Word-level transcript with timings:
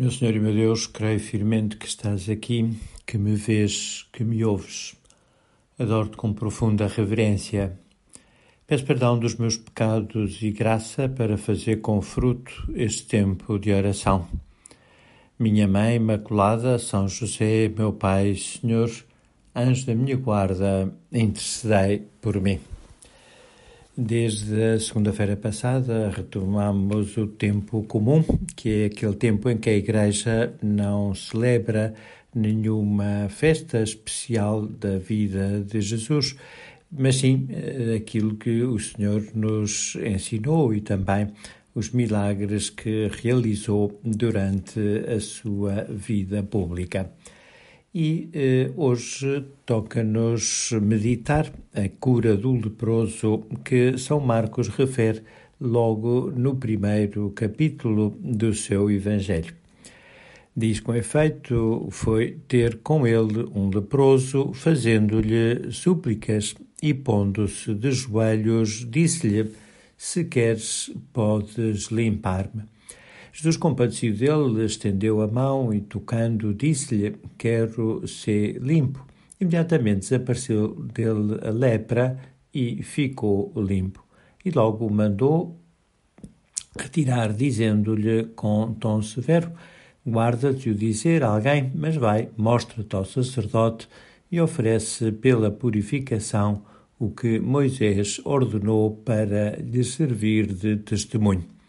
Meu 0.00 0.10
Senhor 0.10 0.34
e 0.34 0.40
meu 0.40 0.54
Deus, 0.54 0.86
creio 0.86 1.20
firmemente 1.20 1.76
que 1.76 1.86
estás 1.86 2.26
aqui, 2.30 2.74
que 3.06 3.18
me 3.18 3.34
vês, 3.34 4.08
que 4.10 4.24
me 4.24 4.42
ouves. 4.42 4.96
Adoro-te 5.78 6.16
com 6.16 6.32
profunda 6.32 6.86
reverência. 6.86 7.78
Peço 8.66 8.86
perdão 8.86 9.18
dos 9.18 9.34
meus 9.34 9.58
pecados 9.58 10.40
e 10.40 10.52
graça 10.52 11.06
para 11.06 11.36
fazer 11.36 11.82
com 11.82 12.00
fruto 12.00 12.50
este 12.74 13.04
tempo 13.04 13.58
de 13.58 13.74
oração. 13.74 14.26
Minha 15.38 15.68
Mãe 15.68 15.96
Imaculada, 15.96 16.78
São 16.78 17.06
José, 17.06 17.68
meu 17.68 17.92
Pai, 17.92 18.34
Senhor, 18.36 18.90
anjo 19.54 19.84
da 19.84 19.94
minha 19.94 20.16
guarda, 20.16 20.90
intercedei 21.12 22.04
por 22.22 22.40
mim. 22.40 22.58
Desde 24.02 24.62
a 24.62 24.80
segunda-feira 24.80 25.36
passada 25.36 26.08
retomamos 26.08 27.18
o 27.18 27.26
tempo 27.26 27.82
comum, 27.82 28.24
que 28.56 28.70
é 28.70 28.84
aquele 28.86 29.14
tempo 29.14 29.50
em 29.50 29.58
que 29.58 29.68
a 29.68 29.76
Igreja 29.76 30.54
não 30.62 31.14
celebra 31.14 31.92
nenhuma 32.34 33.28
festa 33.28 33.82
especial 33.82 34.66
da 34.66 34.96
vida 34.96 35.60
de 35.60 35.82
Jesus, 35.82 36.34
mas 36.90 37.16
sim 37.16 37.46
eh, 37.50 37.96
aquilo 37.96 38.36
que 38.36 38.62
o 38.62 38.78
Senhor 38.78 39.22
nos 39.34 39.96
ensinou 39.96 40.72
e 40.72 40.80
também 40.80 41.28
os 41.74 41.90
milagres 41.90 42.70
que 42.70 43.06
realizou 43.22 44.00
durante 44.02 44.80
a 45.14 45.20
sua 45.20 45.84
vida 45.90 46.42
pública. 46.42 47.12
E 47.92 48.28
eh, 48.32 48.70
hoje 48.76 49.44
toca-nos 49.66 50.70
meditar 50.80 51.52
a 51.74 51.88
cura 51.98 52.36
do 52.36 52.52
leproso 52.52 53.44
que 53.64 53.98
São 53.98 54.20
Marcos 54.20 54.68
refere 54.68 55.22
logo 55.60 56.30
no 56.30 56.54
primeiro 56.54 57.30
capítulo 57.30 58.16
do 58.20 58.54
seu 58.54 58.88
Evangelho. 58.88 59.52
Diz 60.56 60.78
com 60.78 60.94
efeito: 60.94 61.88
foi 61.90 62.38
ter 62.46 62.78
com 62.78 63.04
ele 63.04 63.48
um 63.52 63.68
leproso, 63.68 64.52
fazendo-lhe 64.52 65.72
súplicas, 65.72 66.54
e 66.80 66.94
pondo-se 66.94 67.74
de 67.74 67.90
joelhos, 67.90 68.86
disse-lhe: 68.88 69.50
Se 69.96 70.24
queres, 70.24 70.92
podes 71.12 71.86
limpar-me. 71.86 72.62
Jesus, 73.32 73.56
compadecido 73.56 74.18
dele, 74.18 74.64
estendeu 74.64 75.20
a 75.20 75.28
mão 75.28 75.72
e, 75.72 75.80
tocando, 75.80 76.52
disse-lhe: 76.52 77.16
Quero 77.38 78.06
ser 78.06 78.60
limpo. 78.60 79.06
Imediatamente 79.40 80.00
desapareceu 80.00 80.74
dele 80.74 81.38
a 81.42 81.50
lepra 81.50 82.18
e 82.52 82.82
ficou 82.82 83.52
limpo. 83.56 84.04
E 84.44 84.50
logo 84.50 84.90
mandou 84.90 85.56
retirar, 86.78 87.32
dizendo-lhe 87.32 88.24
com 88.34 88.74
tom 88.74 89.00
severo: 89.00 89.52
Guarda-te 90.06 90.70
o 90.70 90.74
dizer 90.74 91.22
a 91.22 91.28
alguém, 91.28 91.70
mas 91.74 91.96
vai, 91.96 92.28
mostra-te 92.36 92.96
ao 92.96 93.04
sacerdote 93.04 93.88
e 94.30 94.40
oferece 94.40 95.12
pela 95.12 95.50
purificação 95.50 96.62
o 96.98 97.10
que 97.10 97.38
Moisés 97.38 98.20
ordenou 98.24 98.96
para 98.96 99.56
lhe 99.56 99.82
servir 99.82 100.52
de 100.52 100.76
testemunho. 100.76 101.59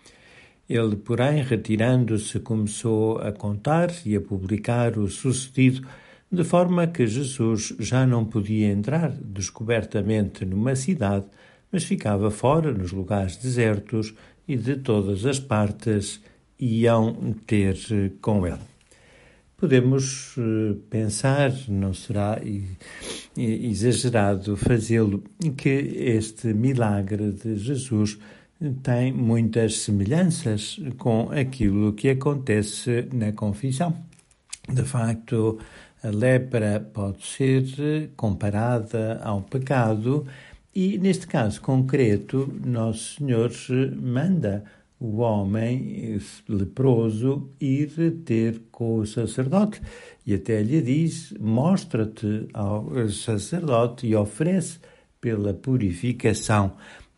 Ele, 0.72 0.96
porém, 0.96 1.44
retirando-se, 1.44 2.40
começou 2.40 3.18
a 3.18 3.30
contar 3.34 3.92
e 4.06 4.16
a 4.16 4.22
publicar 4.22 4.98
o 4.98 5.10
sucedido, 5.10 5.86
de 6.32 6.46
forma 6.46 6.88
que 6.88 7.06
Jesus 7.06 7.76
já 7.78 8.08
não 8.08 8.24
podia 8.24 8.70
entrar 8.72 9.12
descobertamente 9.12 10.46
numa 10.46 10.74
cidade, 10.78 11.26
mas 11.70 11.84
ficava 11.84 12.32
fora, 12.32 12.72
nos 12.72 12.94
lugares 12.94 13.36
desertos, 13.36 14.14
e 14.48 14.56
de 14.56 14.78
todas 14.78 15.26
as 15.26 15.42
partes 15.42 16.22
iam 16.58 17.36
ter 17.46 17.76
com 18.22 18.48
ele. 18.48 18.72
Podemos 19.58 20.36
eh, 20.38 20.76
pensar, 20.90 21.52
não 21.68 21.94
será 21.94 22.40
exagerado 23.38 24.56
fazê-lo, 24.56 25.22
que 25.58 25.70
este 25.70 26.54
milagre 26.54 27.34
de 27.34 27.58
Jesus 27.58 28.18
tem 28.84 29.12
muitas 29.12 29.78
semelhanças 29.78 30.80
com 30.98 31.32
aquilo 31.32 31.94
que 31.94 32.10
acontece 32.10 33.08
na 33.12 33.32
confissão. 33.32 33.96
De 34.72 34.84
facto, 34.84 35.58
a 36.04 36.10
lepra 36.10 36.80
pode 36.80 37.26
ser 37.26 38.12
comparada 38.16 39.20
ao 39.24 39.42
pecado 39.42 40.26
e, 40.74 40.98
neste 41.00 41.26
caso 41.26 41.60
concreto, 41.62 42.54
Nosso 42.64 43.16
Senhor 43.16 43.52
manda 44.00 44.64
o 45.00 45.18
homem 45.18 46.20
leproso 46.48 47.50
ir 47.60 47.90
ter 48.24 48.62
com 48.72 48.98
o 48.98 49.08
sacerdote 49.08 49.82
e 50.26 50.36
até 50.36 50.62
lhe 50.62 50.82
diz: 50.82 51.34
Mostra-te 51.40 52.48
ao 52.54 53.10
sacerdote 53.10 54.06
e 54.06 54.16
oferece 54.16 54.80
pela 55.20 55.54
purificação 55.54 56.74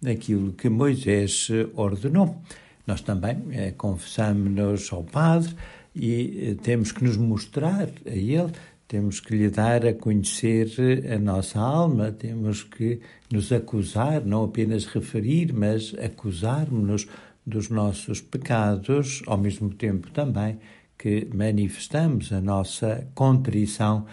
aquilo 0.06 0.54
que 0.54 0.70
Moisés 0.70 1.50
ordenou. 1.76 2.42
Nós 2.86 3.02
também 3.02 3.38
é, 3.52 3.72
confessamos-nos 3.72 4.92
ao 4.92 5.04
Padre 5.04 5.56
e 5.96 6.50
eh, 6.50 6.56
temos 6.62 6.92
que 6.92 7.04
nos 7.04 7.18
mostrar 7.18 7.90
a 8.06 8.10
Ele, 8.10 8.52
temos 8.88 9.20
que 9.20 9.36
lhe 9.36 9.50
dar 9.50 9.86
a 9.86 9.94
conhecer 9.94 10.70
a 11.12 11.18
nossa 11.18 11.60
alma, 11.60 12.12
temos 12.12 12.64
que 12.64 13.00
nos 13.32 13.52
acusar, 13.52 14.26
não 14.26 14.44
apenas 14.44 14.86
referir, 14.86 15.54
mas 15.54 15.96
acusarmos-nos 15.98 17.08
dos 17.46 17.70
nossos 17.70 18.22
pecados, 18.22 19.22
ao 19.28 19.38
mesmo 19.38 19.70
tempo 19.70 20.12
também 20.12 20.58
que 20.98 21.28
manifestamos 21.34 22.32
a 22.32 22.40
nossa 22.40 23.08
contrição 23.14 24.06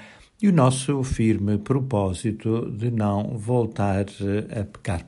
e 0.42 0.48
o 0.48 0.52
nosso 0.52 1.02
firme 1.02 1.58
propósito 1.58 2.70
de 2.70 2.90
não 2.90 3.36
voltar 3.36 4.06
a 4.50 4.64
pecar. 4.64 5.04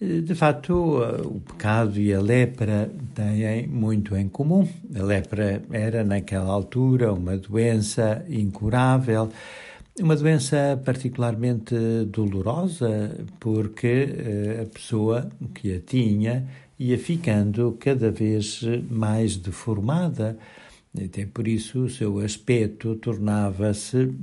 De 0.00 0.32
facto, 0.32 1.02
o 1.24 1.40
pecado 1.40 1.98
e 1.98 2.14
a 2.14 2.20
lepra 2.20 2.88
têm 3.16 3.66
muito 3.66 4.16
em 4.16 4.28
comum. 4.28 4.68
A 4.94 5.02
lepra 5.02 5.60
era, 5.72 6.04
naquela 6.04 6.52
altura, 6.52 7.12
uma 7.12 7.36
doença 7.36 8.24
incurável, 8.28 9.28
uma 9.98 10.14
doença 10.14 10.80
particularmente 10.84 11.74
dolorosa, 12.06 13.10
porque 13.40 14.08
eh, 14.16 14.62
a 14.62 14.66
pessoa 14.66 15.28
que 15.52 15.74
a 15.74 15.80
tinha 15.80 16.46
ia 16.78 16.96
ficando 16.96 17.76
cada 17.80 18.08
vez 18.08 18.60
mais 18.88 19.36
deformada. 19.36 20.38
Até 20.96 21.26
por 21.26 21.48
isso, 21.48 21.86
o 21.86 21.90
seu 21.90 22.20
aspecto 22.20 22.94
tornava-se 22.94 24.14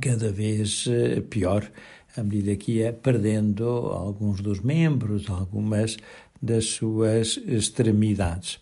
cada 0.00 0.32
vez 0.32 0.86
eh, 0.88 1.20
pior 1.20 1.70
à 2.18 2.22
medida 2.24 2.56
que 2.56 2.72
ia 2.78 2.92
perdendo 2.92 3.64
alguns 3.64 4.40
dos 4.40 4.60
membros, 4.60 5.30
algumas 5.30 5.96
das 6.40 6.66
suas 6.66 7.38
extremidades. 7.46 8.58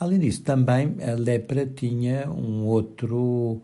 Além 0.00 0.20
disso, 0.20 0.42
também 0.42 0.96
a 1.02 1.14
lepra 1.14 1.66
tinha 1.66 2.30
um 2.30 2.64
outro, 2.66 3.60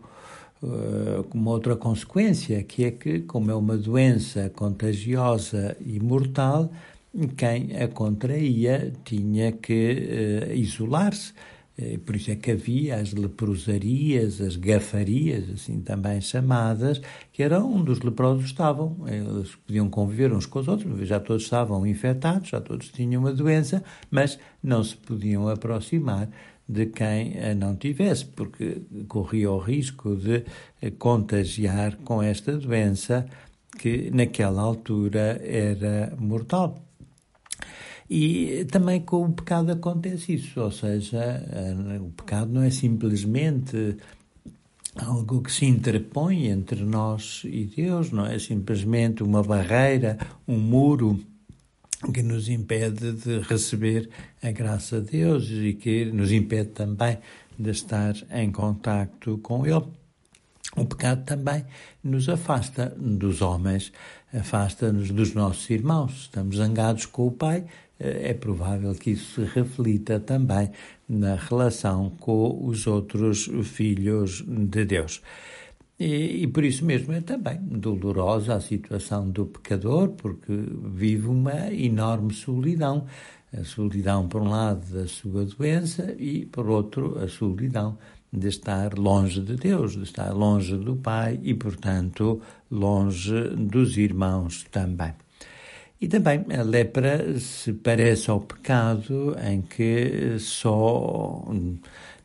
eh, 0.61 1.23
uma 1.33 1.51
outra 1.51 1.75
consequência, 1.75 2.61
que 2.63 2.83
é 2.83 2.91
que, 2.91 3.21
como 3.21 3.51
é 3.51 3.55
uma 3.55 3.77
doença 3.77 4.49
contagiosa 4.49 5.77
e 5.79 5.99
mortal, 5.99 6.69
quem 7.37 7.77
a 7.77 7.87
contraía 7.87 8.91
tinha 9.05 9.53
que 9.53 10.49
uh, 10.49 10.53
isolar-se 10.53 11.31
eh, 11.31 11.54
por 12.05 12.15
isso 12.15 12.31
é 12.31 12.35
que 12.35 12.51
havia 12.51 12.95
as 12.95 13.11
leprosarias, 13.11 14.39
as 14.39 14.55
gafarias, 14.55 15.49
assim 15.49 15.81
também 15.81 16.21
chamadas, 16.21 17.01
que 17.33 17.43
era 17.43 17.59
onde 17.59 17.91
os 17.91 17.99
leprosos 17.99 18.45
estavam. 18.45 18.97
Eles 19.07 19.55
podiam 19.55 19.89
conviver 19.89 20.31
uns 20.31 20.45
com 20.45 20.59
os 20.59 20.67
outros, 20.67 21.07
já 21.07 21.19
todos 21.19 21.43
estavam 21.43 21.85
infectados, 21.85 22.49
já 22.49 22.61
todos 22.61 22.89
tinham 22.89 23.21
uma 23.21 23.33
doença, 23.33 23.83
mas 24.09 24.39
não 24.63 24.83
se 24.83 24.95
podiam 24.95 25.47
aproximar 25.49 26.29
de 26.67 26.85
quem 26.87 27.37
a 27.39 27.53
não 27.53 27.75
tivesse, 27.75 28.25
porque 28.25 28.81
corria 29.07 29.51
o 29.51 29.59
risco 29.59 30.15
de 30.15 30.43
contagiar 30.97 31.97
com 31.97 32.23
esta 32.23 32.57
doença 32.57 33.25
que 33.77 34.09
naquela 34.11 34.61
altura 34.61 35.41
era 35.43 36.15
mortal. 36.17 36.84
E 38.09 38.65
também 38.71 39.01
com 39.01 39.25
o 39.25 39.33
pecado 39.33 39.71
acontece 39.71 40.35
isso, 40.35 40.61
ou 40.61 40.71
seja, 40.71 41.17
eh, 41.19 41.99
o 41.99 42.11
pecado 42.11 42.51
não 42.51 42.61
é 42.61 42.69
simplesmente 42.69 43.97
algo 44.95 45.41
que 45.41 45.51
se 45.51 45.65
interpõe 45.65 46.47
entre 46.47 46.83
nós 46.83 47.41
e 47.45 47.65
Deus, 47.65 48.11
não 48.11 48.25
é 48.25 48.37
simplesmente 48.37 49.23
uma 49.23 49.41
barreira, 49.43 50.17
um 50.47 50.57
muro 50.57 51.19
que 52.13 52.21
nos 52.21 52.47
impede 52.47 53.13
de 53.13 53.39
receber 53.39 54.09
a 54.41 54.51
graça 54.51 55.01
de 55.01 55.11
Deus 55.11 55.49
e 55.49 55.73
que 55.73 56.05
nos 56.05 56.31
impede 56.31 56.69
também 56.69 57.17
de 57.57 57.71
estar 57.71 58.13
em 58.31 58.51
contacto 58.51 59.39
com 59.39 59.65
Ele. 59.65 59.85
O 60.75 60.85
pecado 60.85 61.23
também 61.23 61.65
nos 62.03 62.27
afasta 62.27 62.93
dos 62.97 63.41
homens. 63.41 63.93
Afasta-nos 64.37 65.11
dos 65.11 65.33
nossos 65.33 65.69
irmãos. 65.69 66.23
Estamos 66.23 66.57
zangados 66.57 67.05
com 67.05 67.27
o 67.27 67.31
Pai, 67.31 67.65
é 67.99 68.33
provável 68.33 68.93
que 68.93 69.11
isso 69.11 69.41
se 69.41 69.59
reflita 69.59 70.19
também 70.19 70.69
na 71.07 71.35
relação 71.35 72.09
com 72.19 72.65
os 72.65 72.87
outros 72.87 73.49
filhos 73.63 74.43
de 74.45 74.85
Deus. 74.85 75.21
E, 75.97 76.43
e, 76.43 76.47
por 76.47 76.65
isso 76.65 76.83
mesmo 76.83 77.13
é 77.13 77.21
também 77.21 77.57
dolorosa 77.57 78.55
a 78.55 78.59
situação 78.59 79.29
do 79.29 79.45
pecador, 79.45 80.09
porque 80.09 80.51
vive 80.93 81.27
uma 81.27 81.73
enorme 81.73 82.33
solidão. 82.33 83.05
A 83.57 83.63
solidão, 83.63 84.27
por 84.27 84.41
um 84.41 84.49
lado, 84.49 84.85
da 84.93 85.07
sua 85.07 85.45
doença 85.45 86.13
e, 86.19 86.45
por 86.45 86.69
outro, 86.69 87.17
a 87.19 87.29
solidão 87.29 87.97
de 88.35 88.47
estar 88.47 88.97
longe 88.97 89.41
de 89.41 89.55
Deus, 89.55 89.93
de 89.93 90.03
estar 90.03 90.31
longe 90.33 90.75
do 90.77 90.95
Pai 90.95 91.39
e, 91.43 91.53
portanto, 91.53 92.41
longe 92.69 93.49
dos 93.55 93.97
irmãos 93.97 94.65
também. 94.71 95.13
E 95.99 96.07
também 96.07 96.45
a 96.55 96.61
lepra 96.61 97.39
se 97.39 97.71
parece 97.73 98.29
ao 98.29 98.41
pecado 98.41 99.35
em 99.43 99.61
que 99.61 100.37
só, 100.39 101.45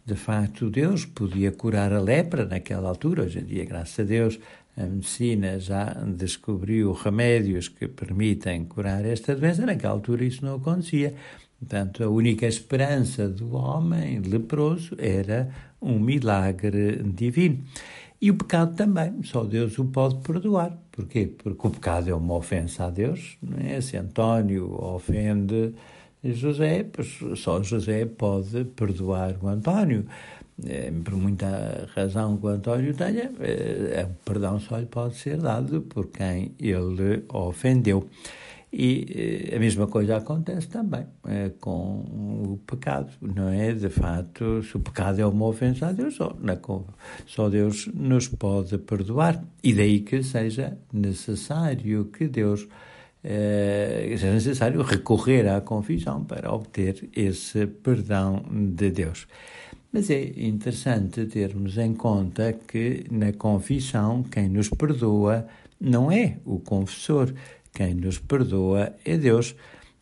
de 0.05 0.15
facto, 0.15 0.69
Deus 0.69 1.07
podia 1.07 1.53
curar 1.53 1.93
a 1.93 2.01
lepra 2.01 2.45
naquela 2.45 2.89
altura. 2.89 3.23
Hoje 3.23 3.39
em 3.39 3.45
dia, 3.45 3.65
graças 3.65 4.01
a 4.01 4.03
Deus, 4.03 4.41
a 4.77 4.83
medicina 4.83 5.59
já 5.59 5.85
descobriu 6.07 6.93
remédios 6.93 7.69
que 7.69 7.87
permitem 7.87 8.65
curar 8.65 9.05
esta 9.05 9.37
doença. 9.37 9.65
Naquela 9.65 9.93
altura 9.93 10.25
isso 10.25 10.45
não 10.45 10.57
acontecia. 10.57 11.15
Portanto, 11.61 12.03
a 12.03 12.09
única 12.09 12.47
esperança 12.47 13.29
do 13.29 13.55
homem 13.55 14.19
leproso 14.21 14.97
era 14.99 15.51
um 15.81 15.99
milagre 15.99 17.03
divino. 17.05 17.62
E 18.21 18.31
o 18.31 18.35
pecado 18.35 18.75
também, 18.75 19.23
só 19.23 19.45
Deus 19.45 19.79
o 19.79 19.85
pode 19.85 20.17
perdoar. 20.17 20.77
Porquê? 20.91 21.27
Porque 21.27 21.67
o 21.67 21.71
pecado 21.71 22.11
é 22.11 22.15
uma 22.15 22.35
ofensa 22.35 22.87
a 22.87 22.91
Deus. 22.91 23.37
Não 23.43 23.59
é? 23.59 23.81
Se 23.81 23.97
António 23.97 24.73
ofende 24.83 25.75
José, 26.23 26.85
pois 26.85 27.19
só 27.39 27.62
José 27.62 28.05
pode 28.07 28.65
perdoar 28.65 29.37
o 29.43 29.49
António. 29.49 30.07
É, 30.67 30.91
por 31.03 31.15
muita 31.15 31.89
razão 31.95 32.37
que 32.37 32.45
o 32.45 32.49
António 32.51 32.95
tenha, 32.95 33.33
é, 33.41 34.05
o 34.05 34.25
perdão 34.25 34.61
só 34.61 34.77
lhe 34.77 34.85
pode 34.85 35.17
ser 35.17 35.39
dado 35.39 35.81
por 35.81 36.09
quem 36.09 36.53
ele 36.59 37.25
ofendeu. 37.31 38.07
E 38.73 39.51
eh, 39.51 39.57
a 39.57 39.59
mesma 39.59 39.89
coisa 39.89 40.17
acontece 40.17 40.69
também 40.69 41.05
eh, 41.27 41.51
com 41.61 42.05
o 42.53 42.61
pecado, 42.65 43.11
não 43.21 43.49
é? 43.49 43.73
De 43.73 43.89
facto, 43.89 44.63
se 44.63 44.77
o 44.77 44.81
pecado 44.81 45.21
é 45.21 45.27
uma 45.27 45.47
ofensa 45.47 45.89
a 45.89 45.93
Deus, 45.93 46.15
só, 46.15 46.37
só 47.27 47.49
Deus 47.49 47.89
nos 47.93 48.29
pode 48.29 48.79
perdoar. 48.79 49.43
E 49.63 49.75
daí 49.75 50.01
que 50.01 50.23
seja 50.23 50.79
necessário 50.93 52.05
que 52.07 52.29
Deus 52.29 52.69
eh, 53.25 54.07
seja 54.11 54.33
necessário 54.33 54.83
recorrer 54.83 55.49
à 55.49 55.61
confissão 55.61 56.25
para 56.25 56.53
obter 56.53 57.11
esse 57.15 57.67
perdão 57.67 58.43
de 58.51 58.91
Deus. 58.91 59.27
Mas 59.93 60.09
é 60.09 60.33
interessante 60.37 61.27
termos 61.27 61.77
em 61.77 61.93
conta 61.95 62.53
que 62.53 63.05
na 63.11 63.33
confissão 63.33 64.23
quem 64.23 64.49
nos 64.49 64.69
perdoa 64.69 65.47
não 65.81 66.13
é 66.13 66.37
o 66.45 66.61
confessor, 66.61 67.33
quem 67.73 67.95
nos 67.95 68.19
perdoa 68.19 68.93
é 69.05 69.17
Deus. 69.17 69.55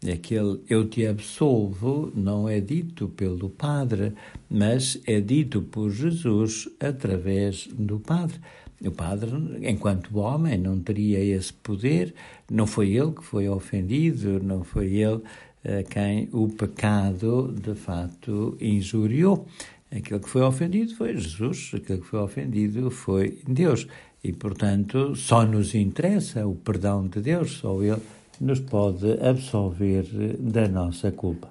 Aquele 0.02 0.60
eu 0.68 0.88
te 0.88 1.06
absolvo 1.06 2.12
não 2.14 2.48
é 2.48 2.60
dito 2.60 3.08
pelo 3.08 3.50
Padre, 3.50 4.12
mas 4.48 5.00
é 5.06 5.20
dito 5.20 5.60
por 5.62 5.90
Jesus 5.90 6.68
através 6.78 7.68
do 7.72 7.98
Padre. 7.98 8.38
O 8.80 8.92
Padre, 8.92 9.32
enquanto 9.62 10.18
homem, 10.18 10.56
não 10.56 10.78
teria 10.78 11.18
esse 11.18 11.52
poder, 11.52 12.14
não 12.48 12.64
foi 12.64 12.94
ele 12.94 13.10
que 13.10 13.24
foi 13.24 13.48
ofendido, 13.48 14.40
não 14.40 14.62
foi 14.62 14.94
ele 14.94 15.20
a 15.64 15.82
quem 15.82 16.28
o 16.32 16.48
pecado 16.48 17.52
de 17.60 17.74
facto 17.74 18.56
injuriou. 18.60 19.48
Aquele 19.90 20.20
que 20.20 20.28
foi 20.28 20.42
ofendido 20.42 20.94
foi 20.94 21.16
Jesus, 21.16 21.72
aquele 21.74 22.00
que 22.00 22.06
foi 22.06 22.20
ofendido 22.20 22.88
foi 22.90 23.38
Deus. 23.48 23.88
E, 24.22 24.32
portanto, 24.32 25.14
só 25.14 25.44
nos 25.44 25.74
interessa 25.74 26.46
o 26.46 26.54
perdão 26.54 27.06
de 27.06 27.20
Deus, 27.20 27.58
só 27.58 27.82
Ele 27.82 28.02
nos 28.40 28.60
pode 28.60 29.12
absolver 29.20 30.04
da 30.38 30.68
nossa 30.68 31.12
culpa. 31.12 31.50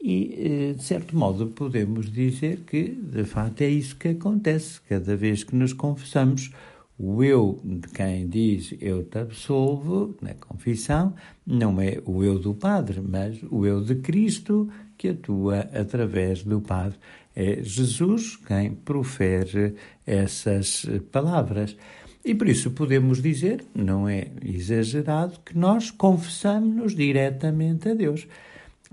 E, 0.00 0.34
eh, 0.36 0.72
de 0.72 0.82
certo 0.82 1.16
modo, 1.16 1.46
podemos 1.48 2.10
dizer 2.10 2.64
que, 2.66 2.88
de 2.88 3.24
facto, 3.24 3.62
é 3.62 3.68
isso 3.68 3.96
que 3.96 4.08
acontece. 4.08 4.80
Cada 4.88 5.14
vez 5.14 5.44
que 5.44 5.54
nos 5.54 5.72
confessamos, 5.72 6.50
o 6.98 7.22
eu 7.22 7.60
de 7.64 7.88
quem 7.88 8.28
diz 8.28 8.74
eu 8.80 9.04
te 9.04 9.18
absolvo, 9.18 10.16
na 10.20 10.34
confissão, 10.34 11.14
não 11.46 11.80
é 11.80 12.00
o 12.04 12.22
eu 12.24 12.38
do 12.38 12.52
Padre, 12.52 13.00
mas 13.00 13.40
o 13.50 13.64
eu 13.64 13.80
de 13.80 13.96
Cristo 13.96 14.68
que 14.98 15.08
atua 15.08 15.60
através 15.72 16.42
do 16.42 16.60
Padre. 16.60 16.98
É 17.34 17.62
Jesus 17.62 18.36
quem 18.36 18.74
profere 18.74 19.74
essas 20.06 20.86
palavras. 21.10 21.76
E 22.24 22.34
por 22.34 22.48
isso 22.48 22.70
podemos 22.70 23.20
dizer, 23.20 23.64
não 23.74 24.08
é 24.08 24.28
exagerado, 24.44 25.40
que 25.44 25.58
nós 25.58 25.90
confessamos-nos 25.90 26.94
diretamente 26.94 27.88
a 27.88 27.94
Deus. 27.94 28.28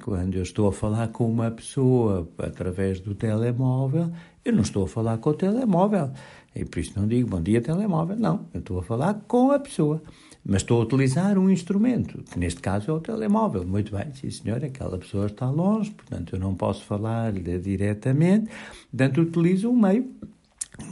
Quando 0.02 0.36
eu 0.36 0.44
estou 0.44 0.68
a 0.70 0.74
falar 0.74 1.10
com 1.10 1.30
uma 1.30 1.52
pessoa 1.52 2.28
através 2.38 3.00
do 3.00 3.14
telemóvel, 3.14 4.12
eu 4.44 4.54
não 4.54 4.62
estou 4.62 4.86
a 4.86 4.88
falar 4.88 5.18
com 5.18 5.30
o 5.30 5.34
telemóvel. 5.34 6.12
E 6.56 6.66
por 6.66 6.80
isso 6.80 6.94
não 6.98 7.08
digo 7.08 7.30
bom 7.30 7.42
dia, 7.42 7.62
telemóvel. 7.62 8.16
Não, 8.16 8.48
eu 8.54 8.62
estou 8.62 8.80
a 8.80 8.84
falar 8.84 9.14
com 9.28 9.52
a 9.52 9.60
pessoa. 9.60 10.02
Mas 10.44 10.62
estou 10.62 10.82
a 10.82 10.84
utilizar 10.84 11.38
um 11.38 11.50
instrumento, 11.50 12.24
que 12.24 12.40
neste 12.40 12.62
caso 12.62 12.92
é 12.92 12.94
o 12.94 13.00
telemóvel. 13.00 13.66
Muito 13.66 13.96
bem, 13.96 14.14
sim 14.14 14.30
senhor, 14.32 14.64
aquela 14.64 14.98
pessoa 14.98 15.28
está 15.28 15.50
longe, 15.50 15.92
portanto 15.92 16.36
eu 16.36 16.40
não 16.40 16.56
posso 16.56 16.84
falar-lhe 16.86 17.60
diretamente, 17.60 18.50
portanto 18.90 19.22
utilizo 19.22 19.70
um 19.70 19.76
meio, 19.76 20.10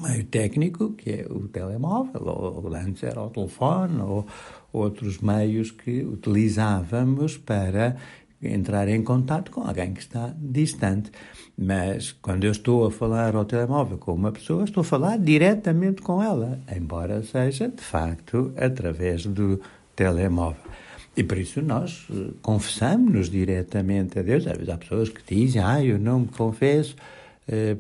meio 0.02 0.26
técnico, 0.26 0.92
que 0.92 1.10
é 1.10 1.28
o 1.30 1.48
telemóvel, 1.48 2.22
ou 2.24 2.76
antes 2.76 3.04
era 3.04 3.22
o 3.22 3.30
telefone, 3.30 4.00
ou 4.02 4.28
outros 4.72 5.20
meios 5.20 5.72
que 5.72 6.04
utilizávamos 6.04 7.38
para 7.38 7.98
entrar 8.42 8.88
em 8.88 9.04
contato 9.04 9.52
com 9.52 9.62
alguém 9.62 9.94
que 9.94 10.00
está 10.00 10.34
distante. 10.38 11.12
Mas 11.58 12.12
quando 12.12 12.44
eu 12.44 12.52
estou 12.52 12.86
a 12.86 12.92
falar 12.92 13.36
ao 13.36 13.46
telemóvel 13.46 13.98
com 13.98 14.14
uma 14.14 14.32
pessoa, 14.32 14.64
estou 14.64 14.82
a 14.82 14.84
falar 14.84 15.18
diretamente 15.18 16.02
com 16.02 16.22
ela, 16.22 16.60
embora 16.76 17.24
seja, 17.24 17.68
de 17.68 17.82
facto, 17.82 18.54
através 18.56 19.26
do 19.26 19.60
telemóvel. 19.96 20.62
E 21.16 21.24
por 21.24 21.38
isso 21.40 21.64
nós 21.64 22.08
eh, 22.12 22.30
confessamos-nos 22.44 23.28
diretamente 23.28 24.20
a 24.20 24.22
Deus. 24.22 24.46
Às 24.46 24.54
vezes 24.54 24.70
há 24.70 24.78
pessoas 24.78 25.10
que 25.10 25.36
dizem, 25.36 25.64
ah, 25.64 25.84
eu 25.84 25.98
não 25.98 26.20
me 26.20 26.28
confesso 26.28 26.96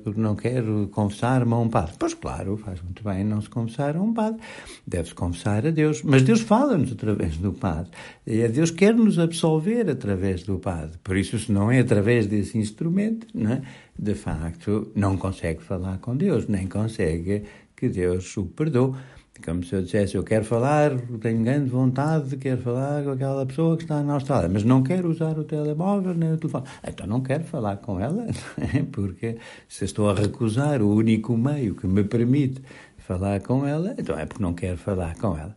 porque 0.04 0.20
não 0.20 0.36
quero 0.36 0.88
confessar-me 0.92 1.54
a 1.54 1.58
um 1.58 1.70
padre. 1.70 1.94
Pois 2.00 2.14
claro, 2.14 2.58
faz 2.58 2.82
muito 2.82 3.04
bem 3.04 3.24
não 3.24 3.42
se 3.42 3.50
confessar 3.50 3.96
a 3.96 4.02
um 4.02 4.14
padre. 4.14 4.40
Deve-se 4.86 5.14
confessar 5.14 5.66
a 5.68 5.72
Deus. 5.72 6.02
Mas 6.04 6.24
Deus 6.24 6.42
fala-nos 6.42 6.92
através 6.92 7.38
do 7.38 7.52
padre. 7.52 7.92
E 8.26 8.44
a 8.44 8.48
Deus 8.48 8.72
quer 8.72 8.94
nos 8.94 9.20
absolver 9.20 9.90
através 9.90 10.44
do 10.44 10.58
padre. 10.58 10.98
Por 11.04 11.18
isso, 11.18 11.38
se 11.38 11.52
não 11.52 11.70
é 11.72 11.80
através 11.80 12.28
desse 12.28 12.58
instrumento, 12.58 13.28
é? 13.38 13.62
de 13.98 14.16
facto, 14.16 14.92
não 14.96 15.18
consegue 15.18 15.62
falar 15.62 15.98
com 16.00 16.16
Deus, 16.16 16.48
nem 16.48 16.68
consegue 16.68 17.44
que 17.76 17.90
Deus 17.90 18.36
o 18.38 18.46
perdoe. 18.46 18.96
Como 19.44 19.64
se 19.64 19.76
eu 19.76 19.82
dissesse, 19.82 20.16
eu 20.16 20.24
quero 20.24 20.44
falar, 20.44 20.92
tenho 21.22 21.44
grande 21.44 21.70
vontade, 21.70 22.36
quero 22.38 22.62
falar 22.62 23.04
com 23.04 23.12
aquela 23.12 23.46
pessoa 23.46 23.78
que 23.78 23.84
está 23.84 24.02
na 24.04 24.14
Austrália, 24.14 24.50
mas 24.50 24.64
não 24.64 24.84
quero 24.84 25.10
usar 25.10 25.38
o 25.38 25.44
telemóvel 25.44 26.14
nem 26.14 26.34
o 26.34 26.38
telefone. 26.38 26.66
Então 26.86 27.08
não 27.08 27.22
quero 27.22 27.44
falar 27.44 27.78
com 27.78 28.00
ela, 28.00 28.28
é? 28.74 28.84
porque 28.92 29.38
se 29.68 29.86
estou 29.86 30.10
a 30.10 30.14
recusar 30.14 30.82
o 30.82 30.94
único 30.94 31.38
meio 31.38 31.76
que 31.76 31.88
me 31.88 32.04
permite 32.04 32.62
falar 32.98 33.40
com 33.42 33.66
ela, 33.66 33.96
então 33.98 34.18
é 34.18 34.26
porque 34.26 34.44
não 34.44 34.54
quero 34.54 34.78
falar 34.78 35.16
com 35.16 35.38
ela. 35.38 35.56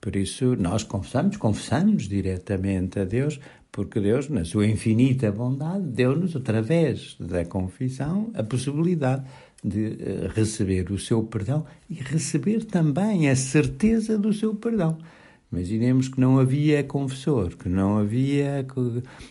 Por 0.00 0.16
isso 0.16 0.56
nós 0.56 0.82
confessamos, 0.82 1.36
confessamos 1.36 2.08
diretamente 2.08 2.98
a 2.98 3.04
Deus, 3.04 3.40
porque 3.70 4.00
Deus, 4.00 4.28
na 4.28 4.44
sua 4.44 4.66
infinita 4.66 5.32
bondade, 5.32 5.86
deu-nos, 5.86 6.36
através 6.36 7.16
da 7.18 7.44
confissão, 7.44 8.30
a 8.34 8.42
possibilidade 8.42 9.24
de 9.62 9.96
eh, 10.00 10.30
receber 10.34 10.90
o 10.90 10.98
seu 10.98 11.22
perdão 11.22 11.64
e 11.88 11.94
receber 11.94 12.64
também 12.64 13.30
a 13.30 13.36
certeza 13.36 14.18
do 14.18 14.32
seu 14.32 14.54
perdão. 14.54 14.98
Imaginemos 15.52 16.08
que 16.08 16.18
não 16.18 16.38
havia 16.38 16.82
confessor, 16.82 17.54
que 17.56 17.68
não 17.68 17.98
havia 17.98 18.66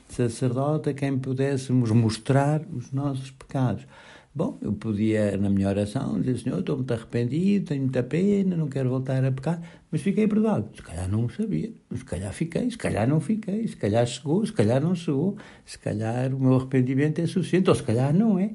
sacerdote 0.07 0.89
a 0.89 0.93
quem 0.93 1.17
pudéssemos 1.17 1.89
mostrar 1.89 2.61
os 2.71 2.91
nossos 2.91 3.31
pecados. 3.31 3.87
Bom, 4.33 4.57
eu 4.61 4.71
podia, 4.71 5.35
na 5.35 5.49
minha 5.49 5.67
oração, 5.67 6.17
dizer, 6.21 6.37
Senhor, 6.37 6.59
estou 6.61 6.77
muito 6.77 6.93
arrependido, 6.93 7.65
tenho 7.65 7.81
muita 7.81 8.01
pena, 8.01 8.55
não 8.55 8.69
quero 8.69 8.89
voltar 8.89 9.25
a 9.25 9.29
pecar, 9.29 9.61
mas 9.91 10.01
fiquei 10.01 10.25
perdoado. 10.25 10.69
Se 10.73 10.81
calhar 10.81 11.09
não 11.09 11.27
sabia, 11.27 11.69
se 11.93 12.05
calhar 12.05 12.31
fiquei, 12.31 12.71
se 12.71 12.77
calhar 12.77 13.05
não 13.05 13.19
fiquei, 13.19 13.67
se 13.67 13.75
calhar 13.75 14.07
chegou, 14.07 14.45
se 14.45 14.53
calhar 14.53 14.81
não 14.81 14.95
chegou, 14.95 15.35
se 15.65 15.77
calhar 15.77 16.33
o 16.33 16.39
meu 16.39 16.55
arrependimento 16.55 17.19
é 17.19 17.27
suficiente, 17.27 17.69
ou 17.69 17.75
se 17.75 17.83
calhar 17.83 18.13
não 18.13 18.39
é. 18.39 18.51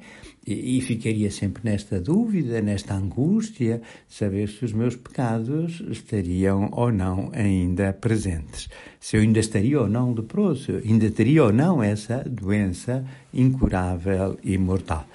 E, 0.47 0.79
e 0.79 0.81
ficaria 0.81 1.29
sempre 1.29 1.61
nesta 1.63 2.01
dúvida, 2.01 2.59
nesta 2.59 2.95
angústia, 2.95 3.79
de 4.07 4.15
saber 4.15 4.49
se 4.49 4.65
os 4.65 4.73
meus 4.73 4.95
pecados 4.95 5.83
estariam 5.91 6.69
ou 6.71 6.91
não 6.91 7.29
ainda 7.33 7.93
presentes. 7.93 8.67
Se 8.99 9.15
eu 9.15 9.21
ainda 9.21 9.39
estaria 9.39 9.79
ou 9.79 9.87
não 9.87 10.11
leproso, 10.11 10.81
ainda 10.83 11.11
teria 11.11 11.43
ou 11.43 11.53
não 11.53 11.83
essa 11.83 12.23
doença 12.27 13.05
incurável 13.31 14.39
e 14.43 14.57
mortal 14.57 15.05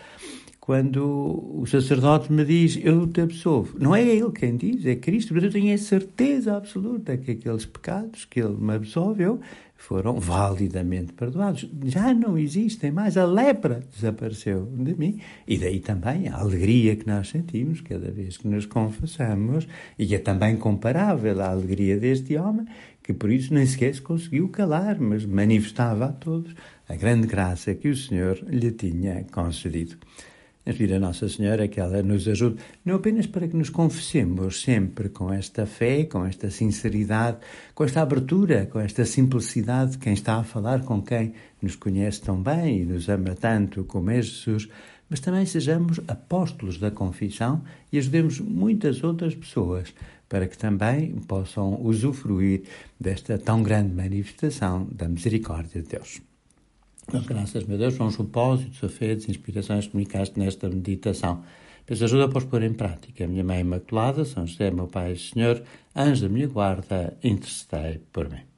quando 0.62 1.59
o 1.61 1.66
sacerdote 1.66 2.33
me 2.33 2.45
diz, 2.45 2.78
eu 2.85 3.04
te 3.09 3.21
absolvo. 3.21 3.76
Não 3.81 3.97
é 3.97 4.00
ele 4.00 4.31
quem 4.31 4.57
diz, 4.57 4.87
é 4.87 4.95
Cristo, 4.95 5.35
mas 5.35 5.42
eu 5.42 5.50
tenho 5.50 5.75
a 5.75 5.76
certeza 5.76 6.57
absoluta 6.57 7.16
que 7.16 7.33
aqueles 7.33 7.66
pecados 7.66 8.25
que 8.25 8.38
ele 8.38 8.57
me 8.57 8.75
absolveu 8.75 9.40
foram 9.76 10.21
validamente 10.21 11.14
perdoados. 11.14 11.69
Já 11.87 12.14
não 12.14 12.38
existem 12.38 12.92
mais, 12.92 13.16
a 13.16 13.25
lepra 13.25 13.83
desapareceu 13.92 14.64
de 14.73 14.95
mim. 14.95 15.19
E 15.49 15.59
daí 15.59 15.81
também 15.81 16.28
a 16.28 16.37
alegria 16.37 16.95
que 16.95 17.09
nós 17.09 17.31
sentimos 17.31 17.81
cada 17.81 18.12
vez 18.12 18.37
que 18.37 18.47
nos 18.47 18.64
confessamos, 18.64 19.66
e 19.99 20.07
que 20.07 20.14
é 20.14 20.19
também 20.21 20.57
comparável 20.57 21.42
à 21.42 21.49
alegria 21.49 21.99
deste 21.99 22.37
homem, 22.37 22.66
que 23.02 23.12
por 23.12 23.33
isso 23.33 23.52
nem 23.52 23.66
sequer 23.66 23.92
se 23.97 24.00
conseguiu 24.00 24.49
calar, 24.49 25.00
mas 25.00 25.25
manifestava 25.25 26.04
a 26.04 26.12
todos 26.12 26.54
a 26.88 26.95
grande 26.95 27.26
graça 27.26 27.75
que 27.75 27.88
o 27.88 27.97
Senhor 27.97 28.38
lhe 28.49 28.71
tinha 28.71 29.25
concedido. 29.33 29.97
Vir 30.71 30.95
a 30.95 31.00
Nossa 31.00 31.28
Senhora 31.28 31.66
que 31.66 31.81
ela 31.81 32.02
nos 32.02 32.28
ajude, 32.28 32.57
não 32.85 32.95
apenas 32.95 33.26
para 33.26 33.49
que 33.49 33.57
nos 33.57 33.69
confessemos 33.69 34.62
sempre 34.62 35.09
com 35.09 35.33
esta 35.33 35.66
fé, 35.66 36.04
com 36.04 36.25
esta 36.25 36.50
sinceridade, 36.50 37.38
com 37.75 37.83
esta 37.83 38.00
abertura, 38.00 38.66
com 38.66 38.78
esta 38.78 39.04
simplicidade 39.04 39.92
de 39.92 39.99
quem 39.99 40.12
está 40.12 40.37
a 40.37 40.45
falar 40.45 40.83
com 40.83 41.02
quem 41.02 41.35
nos 41.61 41.75
conhece 41.75 42.21
tão 42.21 42.40
bem 42.40 42.83
e 42.83 42.85
nos 42.85 43.09
ama 43.09 43.35
tanto 43.35 43.83
como 43.85 44.11
é 44.11 44.23
Jesus, 44.23 44.69
mas 45.11 45.19
também 45.19 45.45
sejamos 45.45 46.00
apóstolos 46.07 46.78
da 46.78 46.90
confissão 46.90 47.62
e 47.92 47.99
ajudemos 47.99 48.38
muitas 48.38 49.02
outras 49.02 49.35
pessoas 49.35 49.92
para 50.28 50.47
que 50.47 50.57
também 50.57 51.12
possam 51.28 51.78
usufruir 51.83 52.62
desta 52.99 53.37
tão 53.37 53.62
grande 53.62 53.95
manifestação 53.95 54.88
da 54.90 55.09
misericórdia 55.09 55.83
de 55.83 55.88
Deus. 55.88 56.31
Mas 57.11 57.25
graças, 57.26 57.64
meu 57.64 57.78
Deus, 57.78 57.94
são 57.94 58.06
os 58.06 58.16
propósitos, 58.16 58.85
afetos, 58.85 59.28
inspirações 59.28 59.87
que 59.87 59.92
comunicaste 59.92 60.38
nesta 60.38 60.68
meditação. 60.68 61.42
Peço 61.87 62.04
ajuda 62.04 62.28
para 62.28 62.38
os 62.38 62.44
pôr 62.44 62.62
em 62.62 62.73
prática. 62.73 63.26
Minha 63.26 63.42
Mãe 63.42 63.61
Imaculada, 63.61 64.25
São 64.25 64.47
José, 64.47 64.71
meu 64.71 64.87
Pai 64.87 65.12
e 65.12 65.18
Senhor, 65.18 65.62
anjo 65.97 66.23
da 66.23 66.28
minha 66.28 66.47
guarda, 66.47 67.16
intercedei 67.23 68.00
por 68.12 68.30
mim. 68.30 68.51